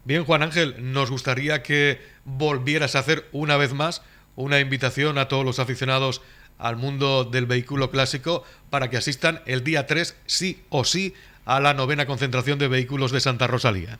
[0.05, 4.01] Bien, Juan Ángel, nos gustaría que volvieras a hacer una vez más
[4.35, 6.21] una invitación a todos los aficionados
[6.57, 11.13] al mundo del vehículo clásico para que asistan el día 3 sí o sí
[11.45, 13.97] a la novena concentración de vehículos de Santa Rosalía.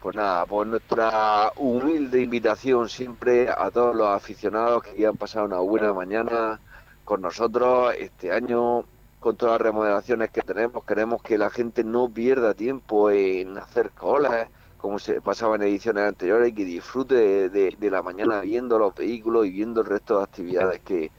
[0.00, 5.58] Pues nada, pues nuestra humilde invitación siempre a todos los aficionados que quieran pasar una
[5.58, 6.60] buena mañana
[7.04, 8.84] con nosotros este año
[9.20, 13.90] con todas las remodelaciones que tenemos, queremos que la gente no pierda tiempo en hacer
[13.90, 18.94] colas, como se pasaba en ediciones anteriores, y que disfrute de, la mañana viendo los
[18.94, 21.10] vehículos y viendo el resto de actividades que,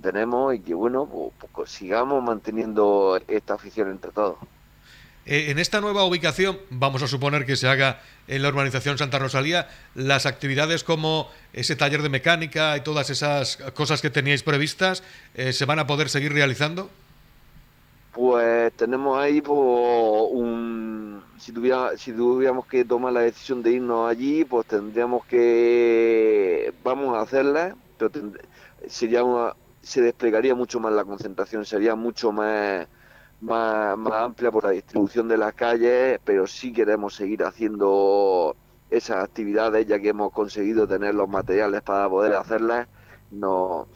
[0.00, 4.36] tenemos y que, bueno, pues, pues sigamos manteniendo esta afición entre todos.
[5.24, 9.18] Eh, en esta nueva ubicación, vamos a suponer que se haga en la urbanización Santa
[9.18, 15.02] Rosalía, las actividades como ese taller de mecánica y todas esas cosas que teníais previstas,
[15.34, 16.90] eh, ¿se van a poder seguir realizando?
[18.18, 19.56] Pues tenemos ahí pues,
[20.32, 21.22] un...
[21.38, 26.74] Si, tuviera, si tuviéramos que tomar la decisión de irnos allí, pues tendríamos que...
[26.82, 28.10] Vamos a hacerla, pero
[28.88, 29.22] sería
[29.82, 32.88] se desplegaría mucho más la concentración, sería mucho más
[33.40, 38.56] más, amplia por la distribución de las calles, pero sí queremos seguir haciendo
[38.90, 42.88] esas actividades ya que hemos conseguido tener los materiales para poder hacerlas.
[43.30, 43.86] No,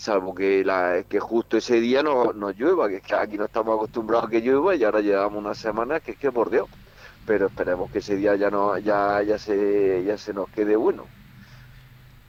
[0.00, 3.44] salvo que, la, que justo ese día no, nos llueva, que es que aquí no
[3.44, 6.68] estamos acostumbrados a que llueva y ahora llevamos unas semanas que es que por Dios.
[7.26, 11.04] Pero esperemos que ese día ya no ya ya se ya se nos quede bueno.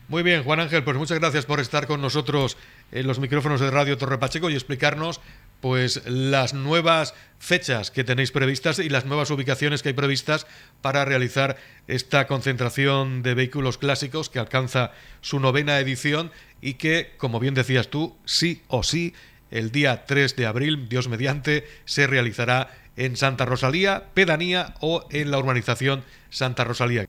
[0.09, 2.57] Muy bien, Juan Ángel, pues muchas gracias por estar con nosotros
[2.91, 5.21] en los micrófonos de Radio Torre Pacheco y explicarnos
[5.61, 10.45] pues las nuevas fechas que tenéis previstas y las nuevas ubicaciones que hay previstas
[10.81, 11.57] para realizar
[11.87, 14.91] esta concentración de vehículos clásicos que alcanza
[15.21, 16.31] su novena edición
[16.61, 19.13] y que, como bien decías tú, sí o sí,
[19.49, 25.31] el día 3 de abril, Dios mediante, se realizará en Santa Rosalía, Pedanía o en
[25.31, 27.07] la urbanización Santa Rosalía.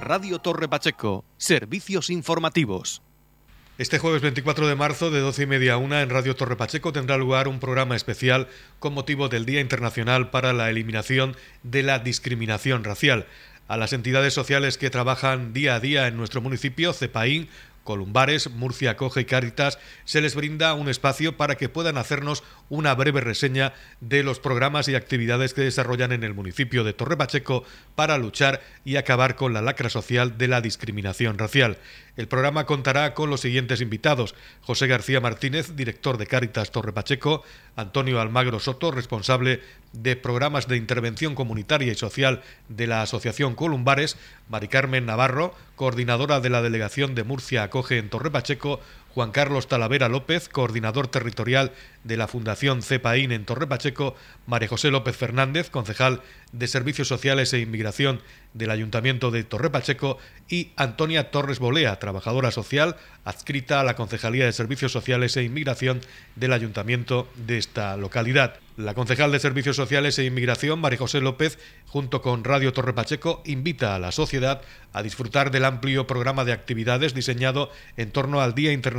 [0.00, 3.02] Radio Torre Pacheco, servicios informativos.
[3.78, 6.92] Este jueves 24 de marzo, de 12 y media a 1, en Radio Torre Pacheco
[6.92, 8.48] tendrá lugar un programa especial
[8.80, 13.26] con motivo del Día Internacional para la Eliminación de la Discriminación Racial.
[13.68, 17.48] A las entidades sociales que trabajan día a día en nuestro municipio, CEPAIN,
[17.88, 22.94] Columbares, Murcia Coge y Cáritas, se les brinda un espacio para que puedan hacernos una
[22.94, 23.72] breve reseña
[24.02, 27.64] de los programas y actividades que desarrollan en el municipio de Torre Pacheco
[27.94, 31.78] para luchar y acabar con la lacra social de la discriminación racial.
[32.18, 37.42] El programa contará con los siguientes invitados: José García Martínez, director de Cáritas Torre Pacheco,
[37.74, 39.62] Antonio Almagro Soto, responsable
[39.94, 44.18] de programas de intervención comunitaria y social de la Asociación Columbares,
[44.48, 48.80] Mari Carmen Navarro, coordinadora de la Delegación de Murcia Acoge en Torre Pacheco,
[49.14, 51.72] Juan Carlos Talavera López, coordinador territorial
[52.04, 54.14] de la Fundación CEPAIN en Torre Pacheco,
[54.46, 58.20] María José López Fernández, concejal de Servicios Sociales e Inmigración
[58.54, 64.46] del Ayuntamiento de Torre Pacheco, y Antonia Torres Bolea, trabajadora social adscrita a la Concejalía
[64.46, 66.00] de Servicios Sociales e Inmigración
[66.36, 68.54] del Ayuntamiento de esta localidad.
[68.78, 73.42] La concejal de Servicios Sociales e Inmigración, María José López, junto con Radio Torre Pacheco,
[73.44, 78.54] invita a la sociedad a disfrutar del amplio programa de actividades diseñado en torno al
[78.54, 78.97] Día Internacional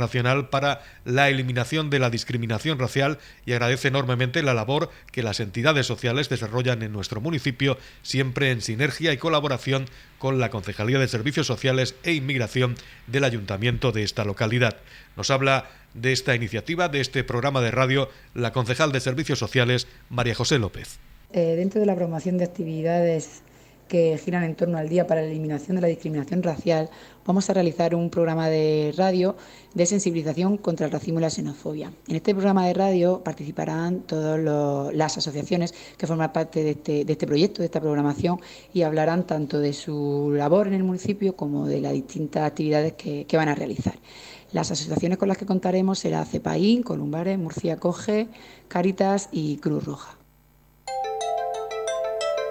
[0.50, 5.86] para la Eliminación de la Discriminación Racial y agradece enormemente la labor que las entidades
[5.86, 9.86] sociales desarrollan en nuestro municipio, siempre en sinergia y colaboración
[10.18, 12.76] con la Concejalía de Servicios Sociales e Inmigración
[13.06, 14.76] del Ayuntamiento de esta localidad.
[15.16, 19.88] Nos habla de esta iniciativa, de este programa de radio, la concejal de Servicios Sociales,
[20.08, 20.98] María José López.
[21.32, 23.42] Eh, dentro de la promoción de actividades
[23.90, 26.88] que giran en torno al Día para la Eliminación de la Discriminación Racial,
[27.26, 29.34] vamos a realizar un programa de radio
[29.74, 31.92] de sensibilización contra el racismo y la xenofobia.
[32.06, 34.38] En este programa de radio participarán todas
[34.94, 38.40] las asociaciones que forman parte de este, este, proyecto, de esta programación,
[38.72, 43.26] y hablarán tanto de su labor en el municipio como de las distintas actividades que,
[43.26, 43.98] que van a realizar.
[44.52, 48.28] Las asociaciones con las que contaremos serán CEPAIN, Columbares, Murcia Coge,
[48.68, 50.19] Caritas y Cruz Roja.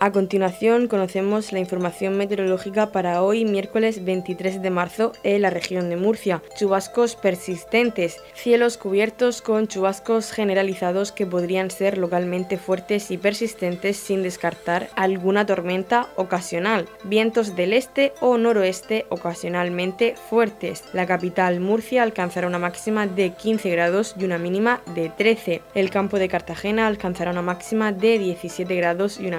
[0.00, 5.88] A continuación conocemos la información meteorológica para hoy miércoles 23 de marzo en la región
[5.88, 6.42] de Murcia.
[6.56, 14.24] Chubascos persistentes, cielos cubiertos con chubascos generalizados que podrían ser localmente fuertes y persistentes sin
[14.24, 16.88] descartar alguna tormenta ocasional.
[17.04, 20.82] Vientos del este o noroeste ocasionalmente fuertes.
[20.92, 25.62] La capital Murcia alcanzará una máxima de 15 grados y una mínima de 13.
[25.76, 29.38] El campo de Cartagena alcanzará una máxima de 17 grados y una